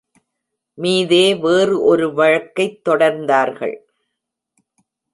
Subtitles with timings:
[0.73, 3.77] மீதே வேறு ஒரு வழக்கைத் தொடர்ந்தார்கள்.